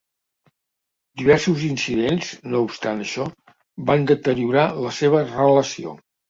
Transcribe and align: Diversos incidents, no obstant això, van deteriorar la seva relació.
Diversos 1.21 1.65
incidents, 1.67 2.31
no 2.53 2.61
obstant 2.69 3.03
això, 3.05 3.27
van 3.91 4.09
deteriorar 4.13 4.65
la 4.87 4.95
seva 5.03 5.23
relació. 5.37 5.95